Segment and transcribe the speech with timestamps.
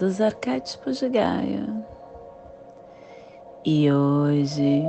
[0.00, 1.66] dos arquétipos de Gaia.
[3.66, 4.82] E hoje,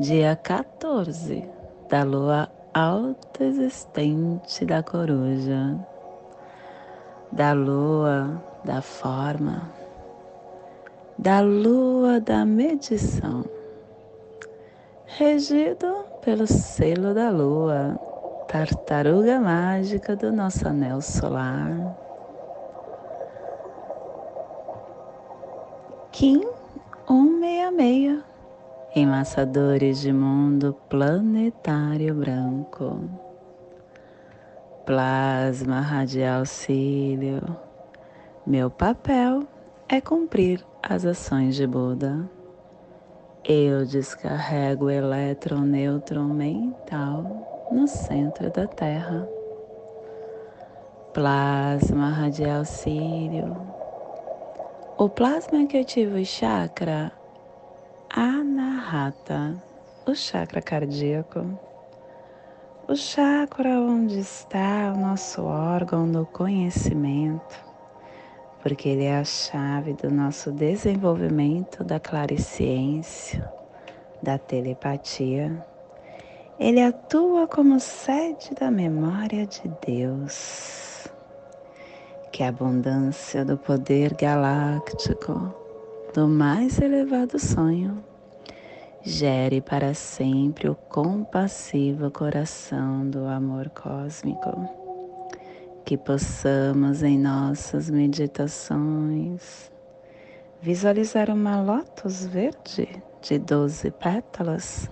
[0.00, 1.48] dia 14
[1.88, 5.78] da lua alta existente da coruja,
[7.30, 9.70] da lua da forma,
[11.16, 13.44] da lua da medição,
[15.06, 17.96] regido pelo selo da lua,
[18.48, 22.09] tartaruga mágica do nosso anel solar.
[26.20, 26.42] Kim
[27.08, 28.22] 166
[28.94, 33.08] Enlaçadores de mundo planetário branco.
[34.84, 37.40] Plasma radial cílio.
[38.46, 39.44] Meu papel
[39.88, 42.28] é cumprir as ações de Buda.
[43.42, 49.26] Eu descarrego o elétron neutron mental no centro da Terra.
[51.14, 53.79] Plasma radial cílio.
[55.00, 57.10] O plasma que ativa o chakra
[58.10, 59.56] Anahata,
[60.06, 61.58] o chakra cardíaco.
[62.86, 67.64] O chakra onde está o nosso órgão do conhecimento,
[68.62, 73.50] porque ele é a chave do nosso desenvolvimento da clariciência,
[74.22, 75.66] da telepatia.
[76.58, 80.89] Ele atua como sede da memória de Deus.
[82.32, 85.54] Que a abundância do poder galáctico
[86.14, 88.02] do mais elevado sonho,
[89.02, 94.68] gere para sempre o compassivo coração do amor cósmico.
[95.84, 99.70] Que possamos em nossas meditações
[100.60, 102.88] visualizar uma lótus verde
[103.22, 104.90] de doze pétalas.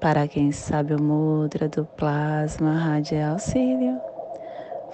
[0.00, 3.98] Para quem sabe o mudra do plasma radial cílio,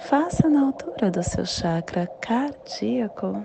[0.03, 3.41] faça na altura do seu chakra cardíaco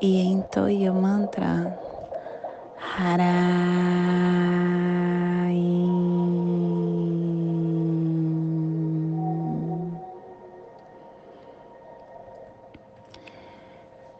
[0.00, 1.78] e entoie o mantra
[2.98, 3.36] Harai.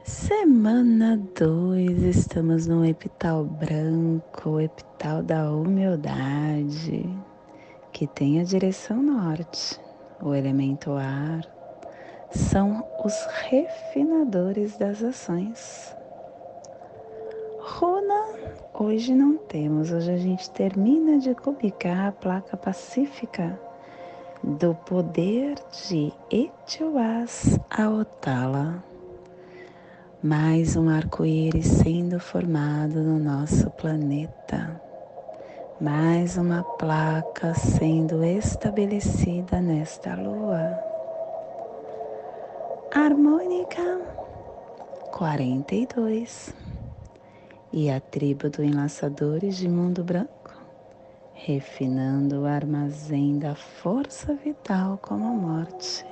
[0.05, 7.09] Semana 2, estamos no epital branco, o epital da humildade,
[7.93, 9.86] que tem a direção norte,
[10.23, 11.43] o elemento ar,
[12.31, 13.15] são os
[13.49, 15.95] refinadores das ações.
[17.61, 18.25] Runa,
[18.75, 23.59] hoje não temos, hoje a gente termina de cubicar a placa pacífica
[24.43, 25.57] do poder
[25.89, 28.83] de Etiwas Aotala.
[30.23, 34.86] Mais um arco-íris sendo formado no nosso planeta.
[35.79, 40.83] Mais uma placa sendo estabelecida nesta lua
[42.95, 44.01] harmônica
[45.13, 46.55] 42
[47.75, 50.55] e a tribo do Enlaçadores de Mundo Branco,
[51.35, 56.07] refinando o armazém da força vital como a morte.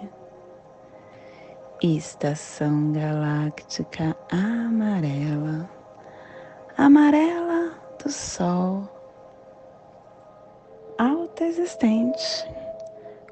[1.83, 5.71] Estação galáctica amarela,
[6.77, 8.94] amarela do Sol,
[10.99, 12.49] alta existente,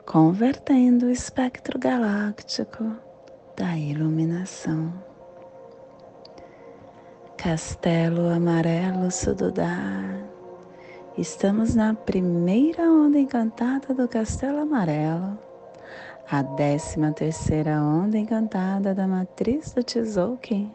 [0.04, 2.96] convertendo o espectro galáctico
[3.56, 4.92] da iluminação.
[7.36, 10.18] Castelo Amarelo Sududar.
[11.16, 15.38] Estamos na primeira onda encantada do Castelo Amarelo,
[16.30, 20.72] a décima terceira onda encantada da matriz do Tzolk'in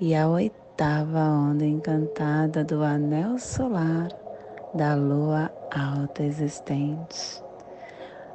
[0.00, 4.08] e a oitava onda encantada do anel solar
[4.74, 7.42] da lua alta existente.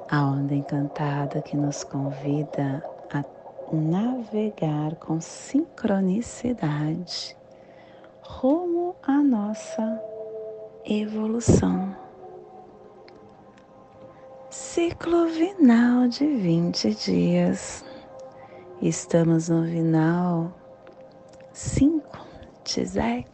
[0.10, 2.84] A onda encantada que nos convida
[3.74, 7.36] navegar com sincronicidade
[8.22, 10.00] rumo à nossa
[10.86, 11.98] evolução.
[14.50, 17.84] Ciclo vinal de 20 dias.
[18.82, 20.54] Estamos no vinal
[21.52, 22.04] 5,
[22.64, 23.33] Tizek,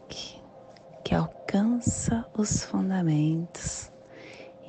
[1.03, 3.91] que alcança os fundamentos.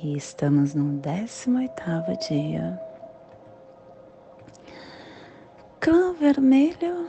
[0.01, 2.91] E estamos no 18º dia
[5.81, 7.07] clã vermelho,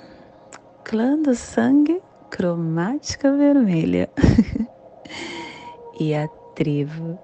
[0.83, 4.09] clã do sangue cromática vermelha
[6.01, 7.19] e a tribo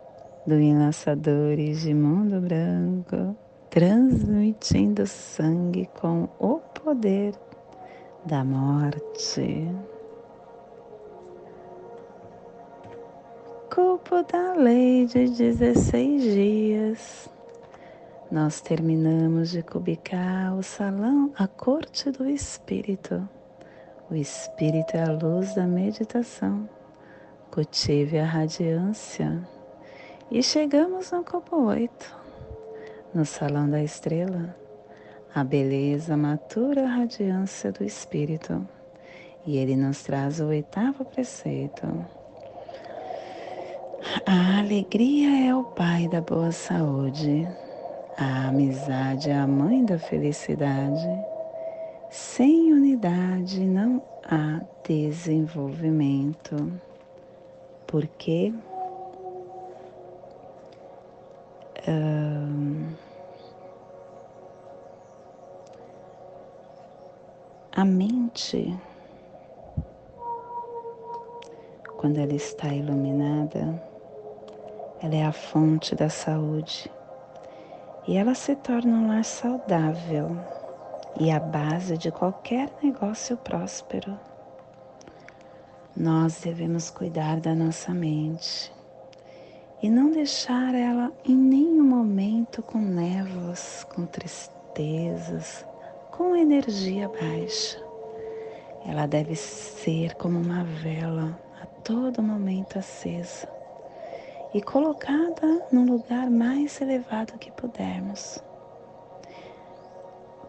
[0.47, 3.35] do enlaçadores de mundo branco,
[3.71, 7.33] transmitindo sangue com o poder
[8.27, 9.67] da morte.
[13.81, 17.31] Culpa da lei de 16 dias.
[18.29, 23.29] Nós terminamos de cubicar o salão, a corte do espírito.
[24.11, 26.69] O espírito é a luz da meditação.
[27.53, 29.47] Cultive a radiância.
[30.29, 32.17] E chegamos no copo 8,
[33.15, 34.57] no salão da estrela
[35.33, 38.67] a beleza matura a radiância do Espírito.
[39.47, 42.18] E ele nos traz o oitavo preceito.
[44.25, 47.49] A alegria é o pai da boa saúde,
[48.17, 51.09] a amizade é a mãe da felicidade.
[52.11, 56.73] Sem unidade não há desenvolvimento,
[57.87, 58.53] porque
[67.73, 68.77] A mente,
[71.97, 73.88] quando ela está iluminada,
[75.01, 76.91] ela é a fonte da saúde
[78.07, 80.37] e ela se torna um lar saudável
[81.21, 84.19] e a base de qualquer negócio próspero.
[85.97, 88.73] Nós devemos cuidar da nossa mente
[89.81, 95.65] e não deixar ela em nenhum momento com névoas, com tristezas,
[96.11, 97.81] com energia baixa.
[98.85, 103.58] Ela deve ser como uma vela a todo momento acesa
[104.55, 108.43] e colocada no lugar mais elevado que pudermos,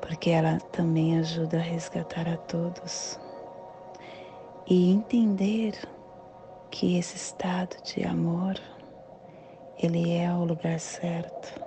[0.02, 3.20] porque ela também ajuda a resgatar a todos
[4.68, 5.74] e entender
[6.72, 8.56] que esse estado de amor
[9.78, 11.60] ele é o lugar certo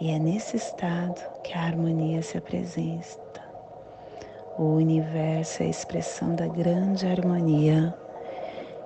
[0.00, 3.42] e é nesse estado que a harmonia se apresenta.
[4.58, 7.94] O universo é a expressão da grande harmonia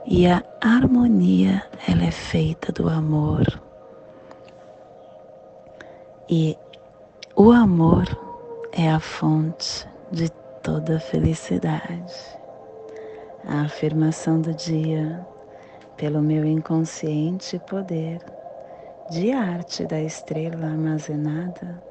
[0.09, 3.45] e a harmonia ela é feita do amor.
[6.29, 6.57] E
[7.35, 8.05] o amor
[8.73, 10.31] é a fonte de
[10.63, 12.15] toda felicidade.
[13.45, 15.27] A afirmação do dia,
[15.97, 18.21] pelo meu inconsciente poder,
[19.11, 21.83] de arte da estrela armazenada,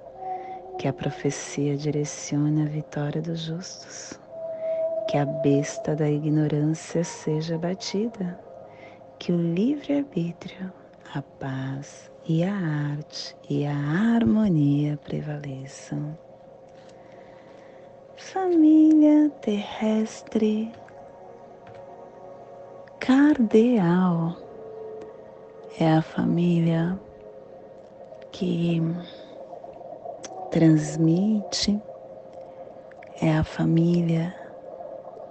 [0.77, 4.19] que a profecia direcione a vitória dos justos,
[5.07, 8.39] que a besta da ignorância seja batida,
[9.19, 10.71] que o livre-arbítrio,
[11.13, 16.17] a paz e a arte e a harmonia prevaleçam.
[18.17, 20.71] Família terrestre
[22.99, 24.35] cardeal
[25.79, 26.99] é a família
[28.31, 28.81] que
[30.49, 31.79] transmite,
[33.21, 34.44] é a família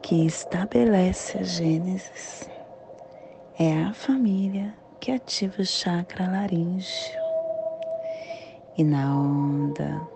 [0.04, 2.46] que estabelece a Gênesis,
[3.58, 7.18] é a família que ativa o chakra laríngeo.
[8.76, 10.06] E na onda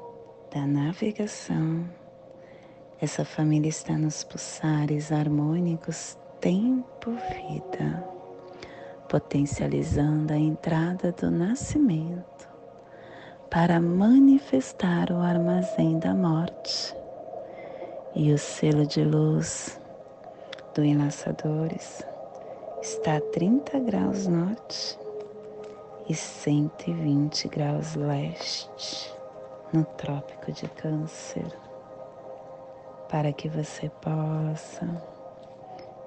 [0.54, 1.88] da navegação,
[3.00, 8.04] essa família está nos pulsares harmônicos tempo-vida,
[9.08, 12.46] potencializando a entrada do nascimento
[13.48, 16.94] para manifestar o armazém da morte
[18.14, 19.80] e o selo de luz
[20.74, 22.04] do Enlaçadores
[22.80, 24.98] está a 30 graus norte
[26.08, 29.12] e 120 graus leste
[29.72, 31.52] no Trópico de Câncer,
[33.08, 34.86] para que você possa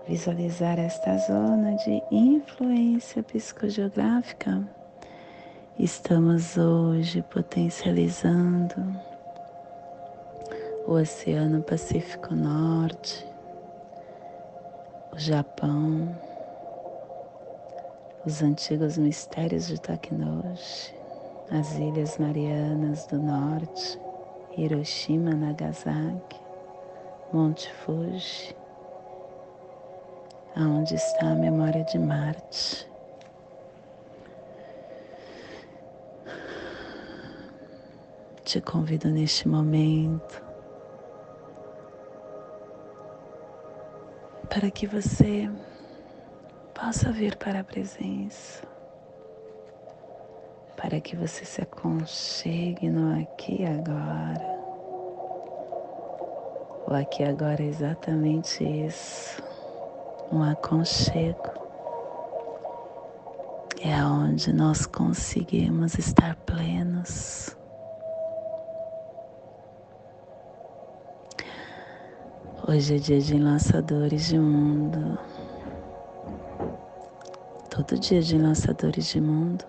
[0.08, 4.68] visualizar esta zona de influência psicogeográfica
[5.80, 8.76] Estamos hoje potencializando
[10.88, 13.26] o Oceano Pacífico Norte,
[15.12, 16.10] o Japão,
[18.26, 20.94] os antigos mistérios de Takinoshi,
[21.52, 24.00] as Ilhas Marianas do Norte,
[24.58, 26.40] Hiroshima, Nagasaki,
[27.32, 28.56] Monte Fuji,
[30.56, 32.90] aonde está a memória de Marte.
[38.44, 40.51] Te convido neste momento
[44.54, 45.50] para que você
[46.74, 48.62] possa vir para a presença,
[50.76, 54.62] para que você se aconchegue no aqui e agora.
[56.86, 59.42] O aqui agora é exatamente isso.
[60.34, 61.50] Um aconchego.
[63.80, 67.56] É onde nós conseguimos estar plenos.
[72.74, 75.20] Hoje é dia de lançadores de mundo.
[77.70, 79.66] Todo dia de lançadores de mundo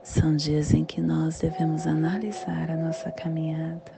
[0.00, 3.90] são dias em que nós devemos analisar a nossa caminhada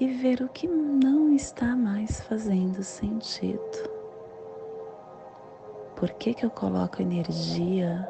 [0.00, 3.88] e ver o que não está mais fazendo sentido.
[5.94, 8.08] Por que, que eu coloco energia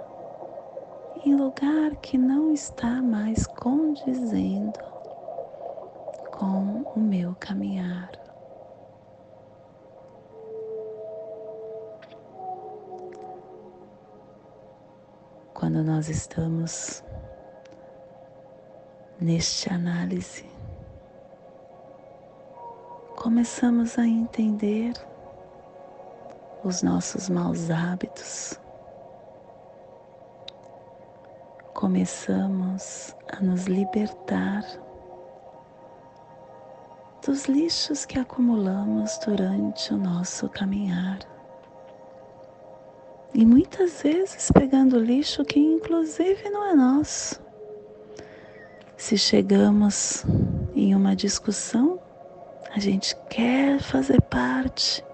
[1.22, 4.89] em lugar que não está mais condizendo
[6.40, 8.10] com o meu caminhar.
[15.52, 17.04] Quando nós estamos
[19.20, 20.46] neste análise,
[23.16, 24.94] começamos a entender
[26.64, 28.58] os nossos maus hábitos,
[31.74, 34.64] começamos a nos libertar
[37.24, 41.18] dos lixos que acumulamos durante o nosso caminhar.
[43.34, 47.40] E muitas vezes pegando lixo que inclusive não é nosso.
[48.96, 50.24] Se chegamos
[50.74, 52.00] em uma discussão,
[52.74, 55.04] a gente quer fazer parte,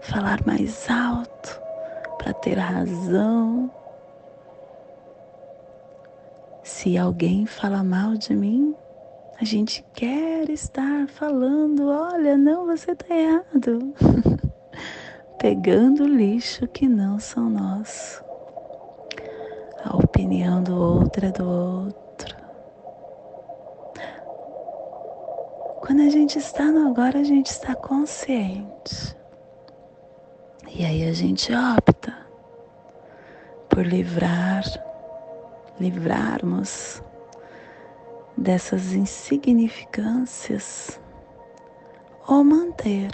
[0.00, 1.60] falar mais alto
[2.18, 3.70] para ter razão.
[6.62, 8.74] Se alguém fala mal de mim,
[9.42, 13.92] a gente quer estar falando, olha, não, você está errado.
[15.36, 18.22] Pegando lixo que não são nós.
[19.84, 22.36] A opinião do outro é do outro.
[25.80, 29.16] Quando a gente está no agora, a gente está consciente.
[30.72, 32.16] E aí a gente opta
[33.68, 34.62] por livrar,
[35.80, 37.02] livrarmos
[38.42, 41.00] dessas insignificâncias
[42.26, 43.12] ou manter.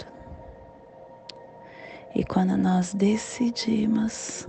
[2.15, 4.47] E quando nós decidimos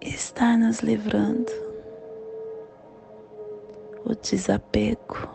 [0.00, 1.52] estar nos livrando,
[4.04, 5.28] o desapego,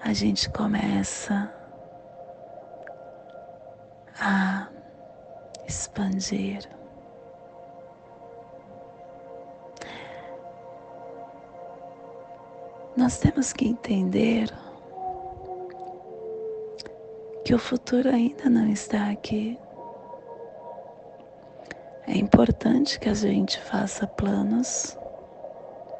[0.00, 1.52] a gente começa
[4.18, 4.68] a
[5.66, 6.68] expandir.
[12.96, 14.48] Nós temos que entender
[17.44, 19.58] que o futuro ainda não está aqui.
[22.06, 24.96] É importante que a gente faça planos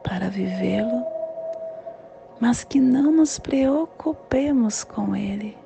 [0.05, 1.05] para vivê-lo,
[2.39, 5.59] mas que não nos preocupemos com ele.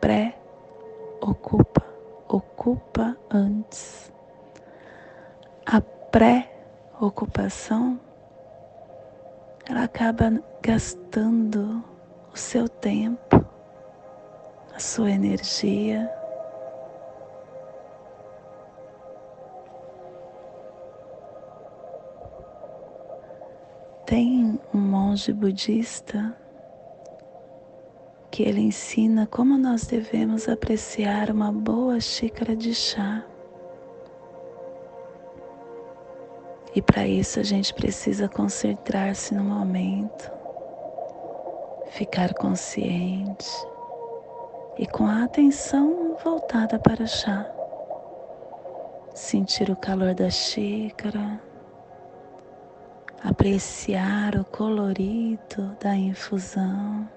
[0.00, 1.86] Pré-ocupa,
[2.28, 4.12] ocupa antes.
[5.64, 7.98] A pré-ocupação
[9.68, 11.82] ela acaba gastando
[12.32, 13.44] o seu tempo,
[14.74, 16.10] a sua energia.
[24.04, 26.36] Tem um monge budista
[28.30, 33.24] que ele ensina como nós devemos apreciar uma boa xícara de chá.
[36.74, 40.30] E para isso a gente precisa concentrar-se no momento,
[41.90, 43.48] ficar consciente
[44.76, 47.48] e com a atenção voltada para o chá.
[49.14, 51.40] Sentir o calor da xícara,
[53.22, 57.08] apreciar o colorido da infusão,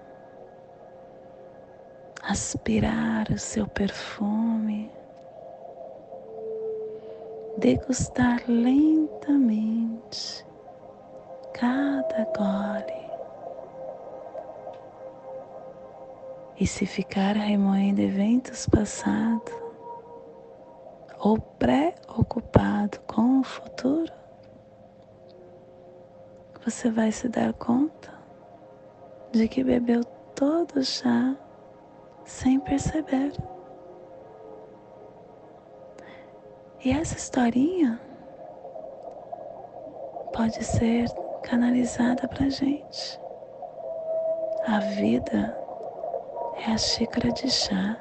[2.21, 4.56] aspirar o seu perfume
[7.57, 10.45] degustar lentamente
[11.53, 13.07] cada gole.
[16.59, 19.53] E se ficar remoendo eventos passados
[21.19, 24.13] ou preocupado com o futuro,
[26.63, 28.13] você vai se dar conta
[29.31, 30.03] de que bebeu
[30.35, 31.35] todo o chá
[32.25, 33.31] sem perceber.
[36.83, 37.99] E essa historinha
[40.31, 41.09] pode ser
[41.41, 43.19] canalizada para gente.
[44.67, 45.57] A vida
[46.57, 47.97] é a xícara de chá.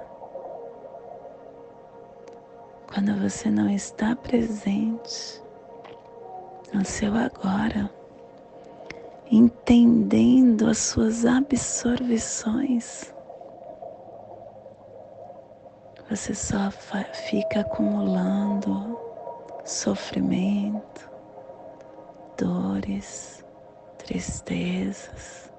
[2.93, 5.43] Quando você não está presente
[6.73, 7.91] no seu agora,
[9.31, 13.15] entendendo as suas absorvições,
[16.09, 16.71] você só
[17.29, 18.99] fica acumulando
[19.65, 21.11] sofrimento,
[22.39, 23.45] dores,
[23.99, 25.51] tristezas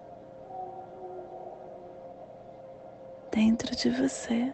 [3.31, 4.53] dentro de você.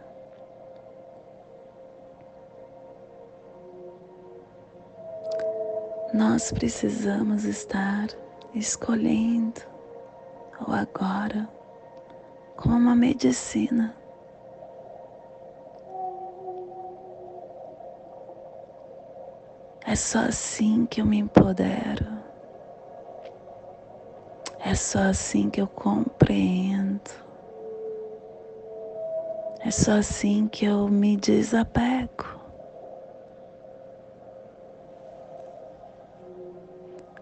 [6.11, 8.07] Nós precisamos estar
[8.55, 9.61] escolhendo
[10.67, 11.47] o agora
[12.55, 14.02] como uma medicina.
[19.93, 22.07] É só assim que eu me empodero.
[24.65, 27.11] É só assim que eu compreendo.
[29.63, 32.25] É só assim que eu me desapego.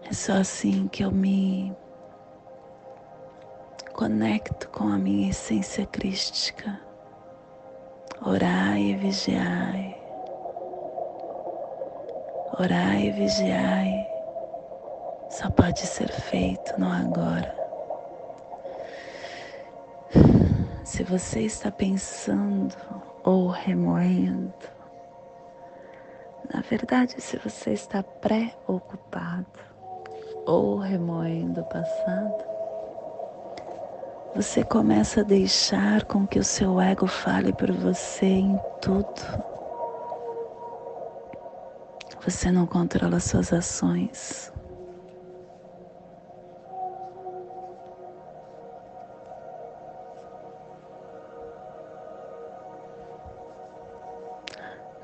[0.08, 1.76] É só assim que eu me
[3.92, 6.80] conecto com a minha essência crística.
[8.24, 9.91] Orai e vigiai.
[12.62, 14.06] Orai e vigiai.
[15.28, 17.52] Só pode ser feito no agora.
[20.84, 22.76] Se você está pensando
[23.24, 24.54] ou remoendo,
[26.54, 29.58] na verdade, se você está preocupado,
[30.46, 32.44] ou remoendo o passado,
[34.36, 39.51] você começa a deixar com que o seu ego fale por você em tudo.
[42.24, 44.52] Você não controla suas ações.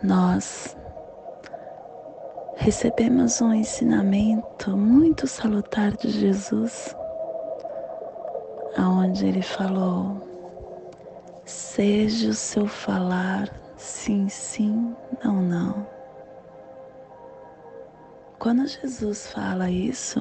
[0.00, 0.76] Nós
[2.56, 6.94] recebemos um ensinamento muito salutar de Jesus,
[8.76, 10.22] aonde ele falou:
[11.44, 15.97] seja o seu falar sim, sim, não, não.
[18.38, 20.20] Quando Jesus fala isso,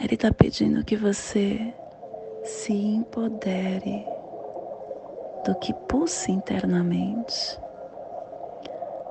[0.00, 1.72] ele está pedindo que você
[2.42, 4.04] se empodere
[5.44, 7.60] do que pulsa internamente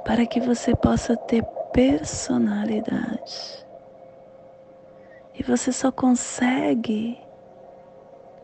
[0.03, 3.65] para que você possa ter personalidade.
[5.35, 7.17] E você só consegue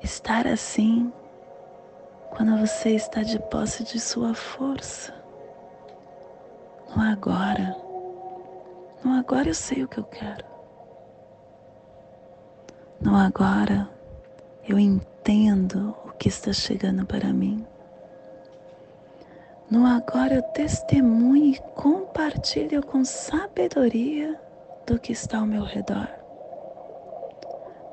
[0.01, 1.11] estar assim
[2.29, 5.24] quando você está de posse de sua força.
[6.93, 7.75] No agora.
[9.03, 10.43] No agora eu sei o que eu quero.
[12.99, 13.89] No agora
[14.67, 17.65] eu entendo o que está chegando para mim.
[19.69, 24.39] No agora eu testemunho e compartilho com sabedoria
[24.85, 26.07] do que está ao meu redor.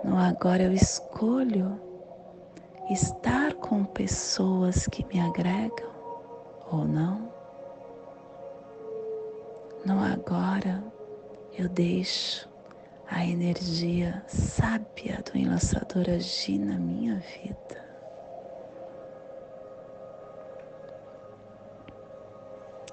[0.04, 1.80] No agora eu escolho
[2.90, 5.90] estar com pessoas que me agregam
[6.70, 7.31] ou não.
[9.84, 10.80] No agora
[11.58, 12.48] eu deixo
[13.10, 17.82] a energia sábia do enlaçador agir na minha vida.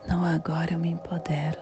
[0.07, 1.61] Não agora eu me empodero.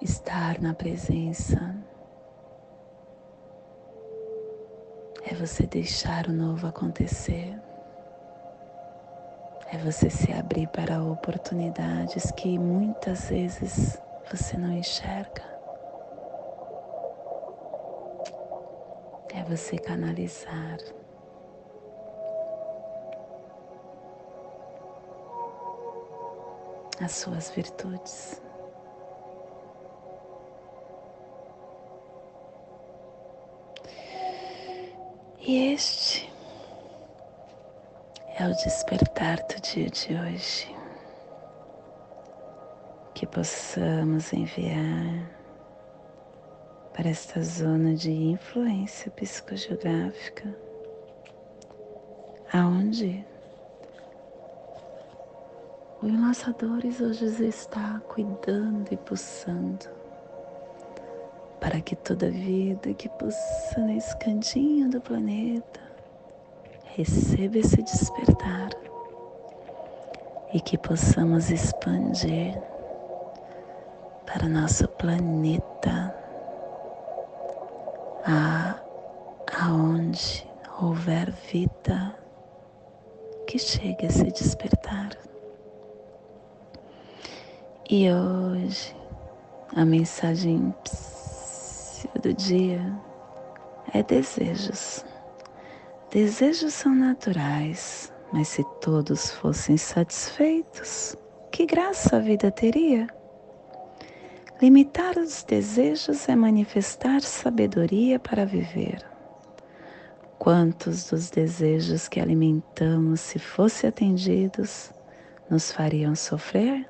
[0.00, 1.89] Estar na presença
[5.40, 7.58] você deixar o novo acontecer.
[9.72, 13.98] É você se abrir para oportunidades que muitas vezes
[14.30, 15.50] você não enxerga.
[19.32, 20.76] é você canalizar
[27.00, 28.42] as suas virtudes.
[35.42, 36.30] E este
[38.38, 40.76] é o despertar do dia de hoje.
[43.14, 45.30] Que possamos enviar
[46.92, 50.54] para esta zona de influência psicogeográfica,
[52.52, 53.24] aonde
[56.02, 59.99] o Enlaçadores hoje está cuidando e pulsando
[61.60, 65.80] para que toda vida que pulsa nesse cantinho do planeta
[66.96, 68.70] receba esse despertar
[70.52, 72.60] e que possamos expandir
[74.26, 76.14] para nosso planeta
[78.24, 78.80] a,
[79.60, 80.48] aonde
[80.80, 82.14] houver vida,
[83.46, 85.10] que chegue a se despertar.
[87.88, 88.96] E hoje
[89.76, 90.74] a mensagem
[92.20, 92.80] do dia
[93.94, 95.04] é desejos.
[96.10, 101.16] Desejos são naturais, mas se todos fossem satisfeitos,
[101.50, 103.06] que graça a vida teria?
[104.60, 109.02] Limitar os desejos é manifestar sabedoria para viver.
[110.38, 114.92] Quantos dos desejos que alimentamos, se fossem atendidos,
[115.48, 116.89] nos fariam sofrer?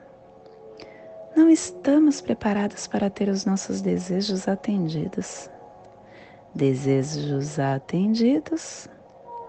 [1.36, 5.48] Não estamos preparados para ter os nossos desejos atendidos.
[6.54, 8.88] Desejos atendidos,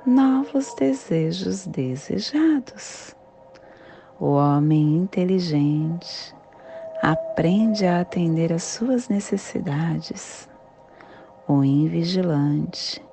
[0.05, 3.15] novos desejos desejados.
[4.19, 6.35] O homem inteligente
[7.01, 10.47] aprende a atender às suas necessidades.
[11.47, 13.03] O invigilante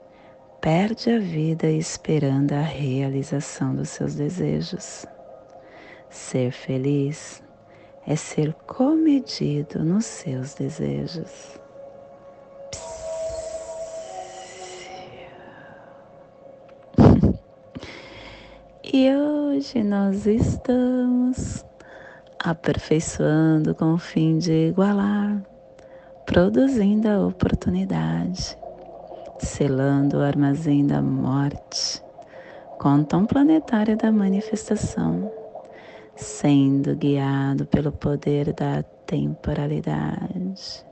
[0.61, 5.07] perde a vida esperando a realização dos seus desejos.
[6.11, 7.43] Ser feliz
[8.09, 11.61] é ser comedido nos seus desejos.
[18.83, 21.63] e hoje nós estamos
[22.43, 25.43] aperfeiçoando com o fim de igualar,
[26.25, 28.57] produzindo a oportunidade,
[29.39, 32.03] selando o armazém da morte,
[32.79, 35.38] com tom planetário da manifestação
[36.19, 40.85] sendo guiado pelo poder da temporalidade.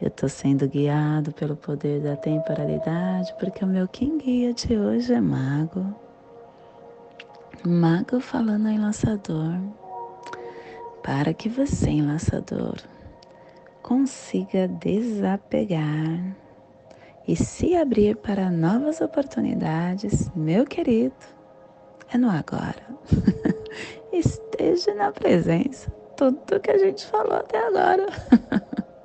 [0.00, 5.14] Eu estou sendo guiado pelo poder da temporalidade porque o meu quem guia de hoje
[5.14, 5.86] é mago.
[7.64, 9.58] Mago falando em lançador.
[11.02, 12.76] Para que você, em lançador,
[13.82, 16.36] consiga desapegar
[17.26, 21.14] e se abrir para novas oportunidades, meu querido,
[22.12, 22.82] é no agora.
[24.18, 25.90] esteja na presença.
[26.16, 28.06] Tudo que a gente falou até agora.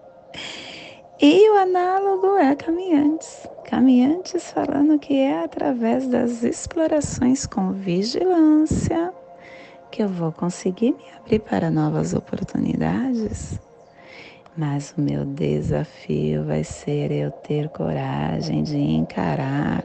[1.22, 3.48] e o análogo é caminhantes.
[3.66, 9.14] Caminhantes falando que é através das explorações com vigilância
[9.92, 13.60] que eu vou conseguir me abrir para novas oportunidades.
[14.58, 19.84] Mas o meu desafio vai ser eu ter coragem de encarar,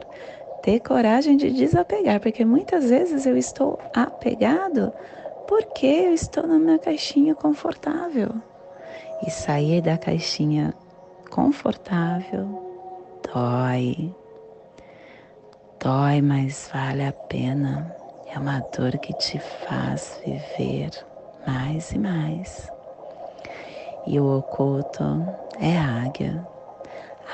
[0.67, 4.91] ter coragem de desapegar, porque muitas vezes eu estou apegado
[5.47, 8.31] porque eu estou na minha caixinha confortável.
[9.25, 10.73] E sair da caixinha
[11.31, 12.61] confortável
[13.33, 14.13] dói.
[15.79, 17.95] Dói, mas vale a pena.
[18.29, 20.91] É uma dor que te faz viver
[21.47, 22.69] mais e mais.
[24.05, 25.25] E o oculto
[25.61, 26.45] é águia.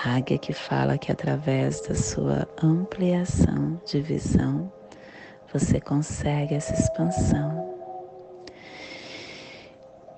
[0.05, 4.71] Águia que fala que através da sua ampliação de visão,
[5.51, 7.73] você consegue essa expansão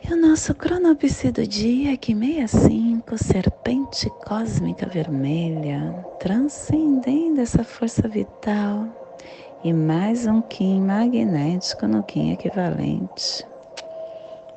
[0.07, 8.07] e o nosso cronopse do dia é que 65, serpente cósmica vermelha, transcendendo essa força
[8.07, 8.85] vital.
[9.63, 13.47] E mais um Kim magnético no Kim equivalente.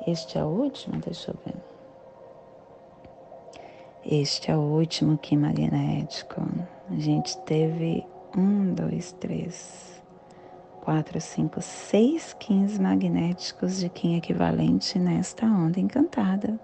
[0.05, 1.68] Este é o último, deixa eu ver.
[4.05, 6.41] Este é o último Kim magnético.
[6.89, 10.01] A gente teve um, dois, três,
[10.81, 16.57] 4, 5, 6 quins magnéticos de Kim equivalente nesta onda encantada.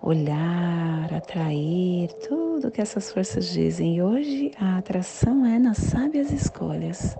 [0.00, 3.96] Olhar, atrair, tudo que essas forças dizem.
[3.96, 7.16] E hoje a atração é nas sábias escolhas.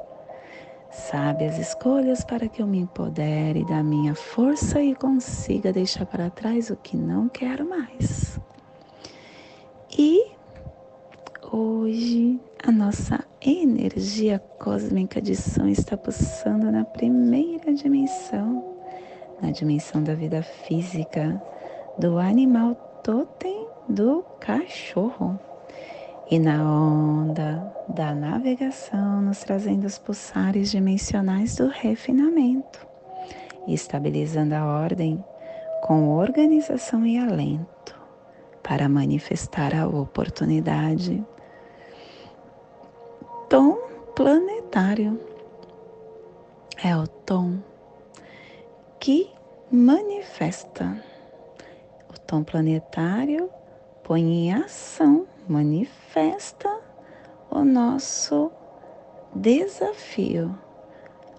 [0.90, 6.70] Sábias escolhas para que eu me empodere da minha força e consiga deixar para trás
[6.70, 8.40] o que não quero mais.
[9.96, 10.32] E
[11.52, 18.74] hoje a nossa energia cósmica de som está pulsando na primeira dimensão,
[19.40, 21.40] na dimensão da vida física,
[21.96, 25.38] do animal totem do cachorro.
[26.28, 32.84] E na onda da navegação, nos trazendo os pulsares dimensionais do refinamento,
[33.68, 35.24] estabilizando a ordem
[35.82, 38.03] com organização e alento
[38.64, 41.24] para manifestar a oportunidade
[43.54, 43.78] tom
[44.16, 45.20] planetário.
[46.82, 47.58] É o tom
[48.98, 49.30] que
[49.70, 51.00] manifesta.
[52.08, 53.48] O tom planetário
[54.02, 56.68] põe em ação, manifesta
[57.48, 58.50] o nosso
[59.32, 60.58] desafio,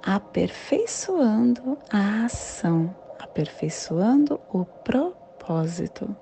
[0.01, 6.15] aperfeiçoando a ação, aperfeiçoando o propósito.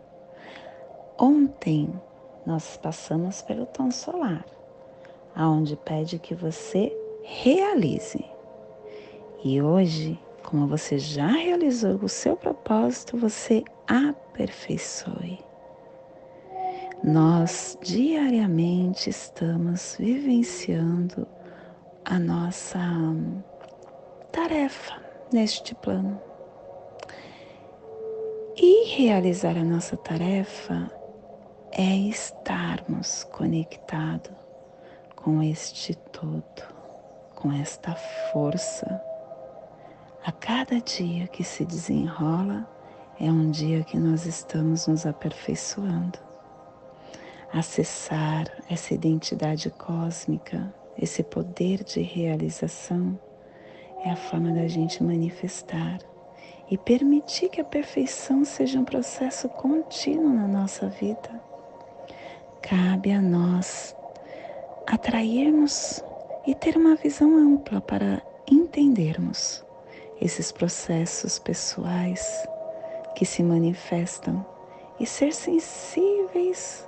[1.17, 1.93] Ontem
[2.45, 4.45] nós passamos pelo tom solar
[5.35, 8.23] aonde pede que você realize,
[9.43, 15.39] E hoje, como você já realizou o seu propósito, você aperfeiçoe.
[17.03, 21.27] Nós diariamente estamos vivenciando
[22.05, 22.79] a nossa
[24.31, 25.01] tarefa
[25.33, 26.21] neste plano.
[28.55, 30.89] E realizar a nossa tarefa
[31.75, 34.31] é estarmos conectados
[35.15, 36.61] com este todo,
[37.33, 37.95] com esta
[38.31, 39.01] força.
[40.23, 42.69] A cada dia que se desenrola
[43.19, 46.19] é um dia que nós estamos nos aperfeiçoando.
[47.51, 53.19] Acessar essa identidade cósmica, esse poder de realização,
[54.05, 55.97] é a forma da gente manifestar
[56.69, 61.52] e permitir que a perfeição seja um processo contínuo na nossa vida.
[62.63, 63.93] Cabe a nós
[64.87, 66.01] atrairmos
[66.47, 69.65] e ter uma visão ampla para entendermos
[70.21, 72.47] esses processos pessoais
[73.15, 74.45] que se manifestam
[74.97, 76.87] e ser sensíveis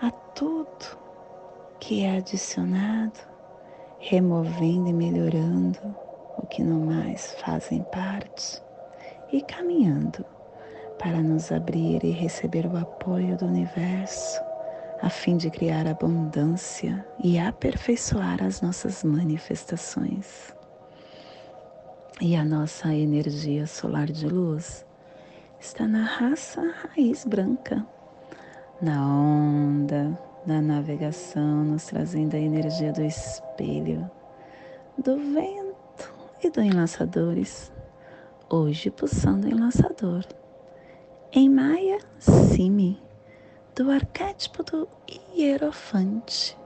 [0.00, 0.98] a tudo
[1.78, 3.20] que é adicionado,
[3.98, 5.94] removendo e melhorando
[6.38, 8.62] o que não mais fazem parte
[9.30, 10.24] e caminhando
[10.98, 14.51] para nos abrir e receber o apoio do universo
[15.02, 20.54] a fim de criar abundância e aperfeiçoar as nossas manifestações.
[22.20, 24.86] E a nossa energia solar de luz
[25.58, 27.84] está na raça raiz branca,
[28.80, 34.08] na onda da navegação, nos trazendo a energia do espelho,
[34.96, 37.72] do vento e do enlaçadores,
[38.48, 40.24] hoje pulsando enlaçador.
[41.32, 43.02] Em Maia, Simi
[43.74, 44.88] do arquétipo do
[45.34, 46.56] hierofante.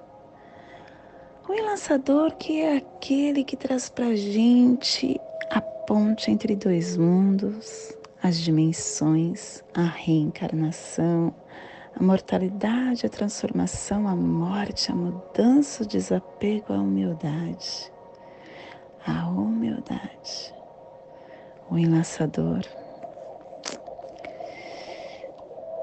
[1.48, 8.40] O enlaçador que é aquele que traz para gente a ponte entre dois mundos, as
[8.40, 11.32] dimensões, a reencarnação,
[11.94, 17.92] a mortalidade, a transformação, a morte, a mudança, o desapego, a humildade.
[19.06, 20.52] A humildade.
[21.70, 22.62] O enlaçador.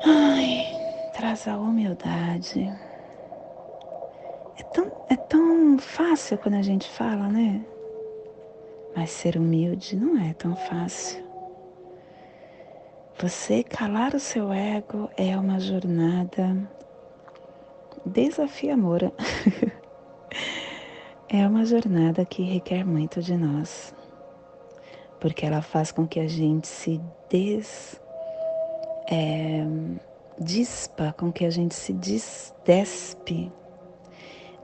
[0.05, 0.83] Ai,
[1.23, 2.69] traz a humildade.
[4.59, 7.63] É tão, é tão fácil quando a gente fala, né?
[8.93, 11.23] Mas ser humilde não é tão fácil.
[13.19, 16.69] Você calar o seu ego é uma jornada
[18.05, 19.13] desafiadora.
[21.29, 23.95] é uma jornada que requer muito de nós,
[25.21, 27.97] porque ela faz com que a gente se des,
[29.09, 29.65] é,
[30.39, 31.93] dispa, com que a gente se
[32.65, 33.52] despe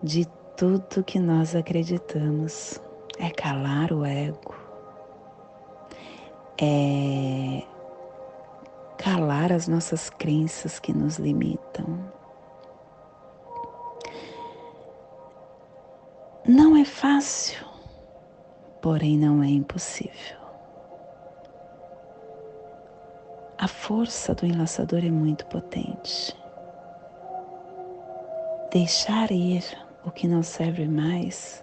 [0.02, 2.80] de tudo que nós acreditamos.
[3.18, 4.56] É calar o ego,
[6.62, 7.64] é
[8.98, 11.86] calar as nossas crenças que nos limitam.
[16.48, 17.66] Não é fácil,
[18.82, 20.39] porém não é impossível.
[23.62, 26.34] A força do enlaçador é muito potente.
[28.72, 29.66] Deixar ir
[30.06, 31.62] o que não serve mais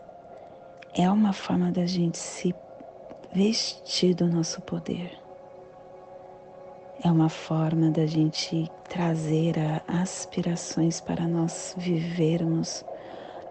[0.95, 2.55] é uma forma da gente se
[3.33, 5.11] vestir do nosso poder.
[7.03, 9.57] É uma forma da gente trazer
[9.89, 12.85] aspirações para nós vivermos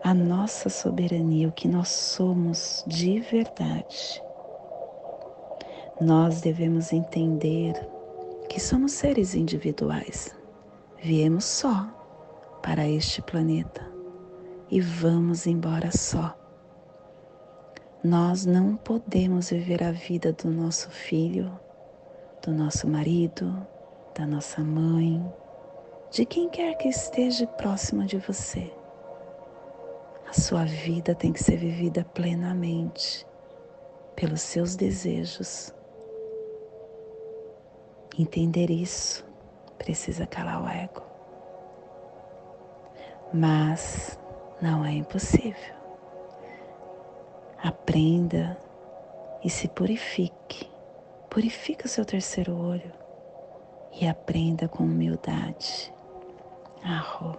[0.03, 4.21] a nossa soberania, o que nós somos de verdade.
[5.99, 7.94] Nós devemos entender
[8.55, 10.33] que somos seres individuais.
[11.03, 11.89] Viemos só
[12.63, 13.85] para este planeta
[14.71, 16.33] e vamos embora só.
[18.01, 21.51] Nós não podemos viver a vida do nosso filho,
[22.41, 23.67] do nosso marido,
[24.17, 25.21] da nossa mãe,
[26.09, 28.71] de quem quer que esteja próximo de você.
[30.29, 33.27] A sua vida tem que ser vivida plenamente
[34.15, 35.75] pelos seus desejos
[38.17, 39.25] Entender isso
[39.77, 41.01] precisa calar o ego.
[43.33, 44.17] Mas
[44.61, 45.75] não é impossível.
[47.61, 48.57] Aprenda
[49.43, 50.71] e se purifique.
[51.29, 52.93] Purifique o seu terceiro olho
[53.99, 55.93] e aprenda com humildade.
[56.81, 57.37] Arro.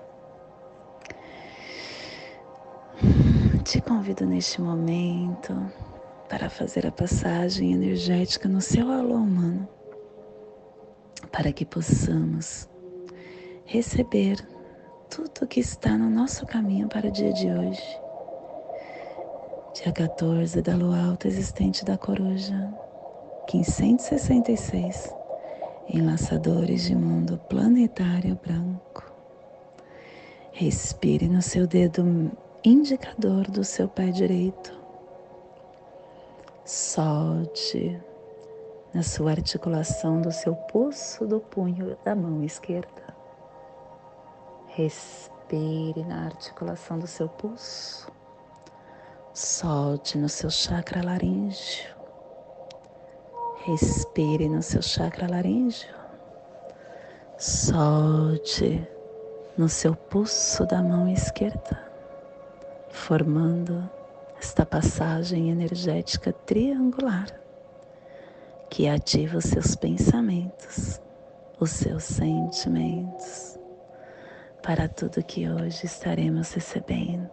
[3.64, 5.54] Te convido neste momento
[6.28, 9.75] para fazer a passagem energética no seu alô humano
[11.26, 12.68] para que possamos
[13.64, 14.36] receber
[15.10, 18.00] tudo que está no nosso caminho para o dia de hoje.
[19.74, 22.72] dia 14 da lua alta existente da coruja,
[23.52, 25.14] 1566,
[25.88, 29.12] enlaçadores de mundo planetário branco.
[30.52, 32.30] Respire no seu dedo
[32.64, 34.72] indicador do seu pé direito.
[36.64, 38.00] Solte
[38.96, 43.14] na sua articulação do seu pulso do punho da mão esquerda.
[44.68, 48.10] Respire na articulação do seu pulso.
[49.34, 51.94] Solte no seu chakra laríngeo.
[53.66, 55.94] Respire no seu chakra laríngeo.
[57.36, 58.82] Solte
[59.58, 61.86] no seu pulso da mão esquerda,
[62.88, 63.90] formando
[64.38, 67.45] esta passagem energética triangular
[68.70, 71.00] que ativa os seus pensamentos,
[71.58, 73.58] os seus sentimentos,
[74.62, 77.30] para tudo que hoje estaremos recebendo.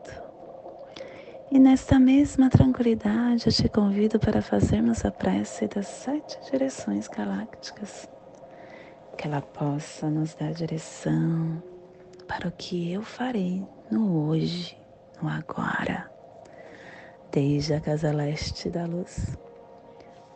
[1.52, 8.10] E nesta mesma tranquilidade, eu te convido para fazermos a prece das sete direções galácticas,
[9.18, 11.62] que ela possa nos dar direção
[12.28, 14.78] para o que eu farei no hoje,
[15.22, 16.10] no agora,
[17.32, 19.38] desde a casa leste da luz.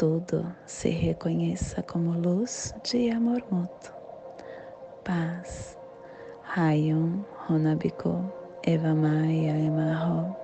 [0.00, 3.92] tudo se reconheça como luz de amor mútuo.
[5.04, 5.76] Paz.
[6.56, 8.24] Hayum Honabiko
[8.62, 10.34] Eva Maia Emarro.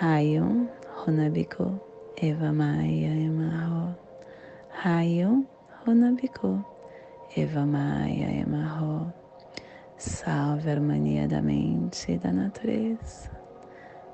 [0.00, 0.68] Hayum
[1.06, 1.80] Honabiko
[2.20, 3.94] Eva Maia Emarro,
[4.70, 5.46] Raio
[5.86, 6.64] Runabiku,
[7.36, 9.12] Eva Maia Emarro.
[9.96, 13.30] Salve a harmonia da mente e da natureza.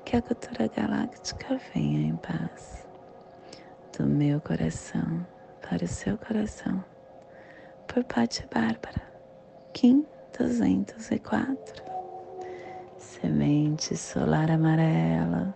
[0.05, 2.90] Que a cultura galáctica venha em paz.
[3.97, 5.25] Do meu coração
[5.61, 6.83] para o seu coração.
[7.87, 9.01] Por Pati Bárbara,
[9.73, 10.05] Kim
[10.37, 11.83] 204.
[12.97, 15.53] Semente solar amarela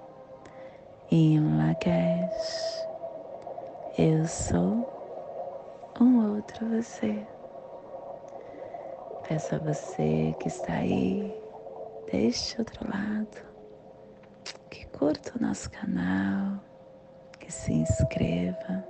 [1.10, 2.86] em Lakesh.
[3.98, 4.86] Eu sou
[6.02, 7.26] um outro você.
[9.28, 11.34] Peço a você que está aí,
[12.12, 13.38] deste outro lado,
[14.70, 16.60] que curta o nosso canal,
[17.46, 18.84] que se inscreva,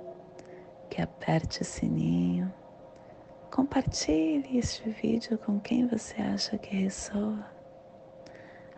[0.88, 2.50] que aperte o sininho,
[3.50, 7.44] compartilhe este vídeo com quem você acha que ressoa.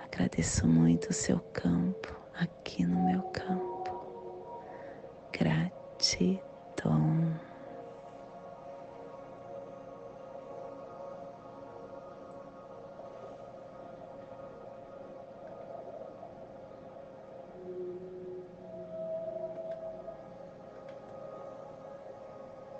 [0.02, 4.64] Agradeço muito o seu campo aqui no meu campo.
[5.32, 5.88] Gratidão.